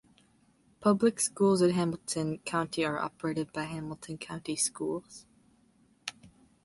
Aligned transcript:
Public 0.79 1.19
schools 1.19 1.61
in 1.61 1.69
Hamilton 1.75 2.39
County 2.39 2.83
are 2.83 2.97
operated 2.97 3.53
by 3.53 3.65
Hamilton 3.65 4.17
County 4.17 4.55
Schools. 4.55 5.27